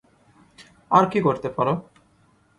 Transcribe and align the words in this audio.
আর 0.91 1.03
কী 1.11 1.19
করতে 1.21 1.49
পারো? 1.49 1.73